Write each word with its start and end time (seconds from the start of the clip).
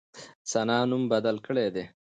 ثنا 0.51 0.77
نوم 0.89 1.03
بدل 1.13 1.35
کړی 1.45 1.67
دی. 1.75 1.85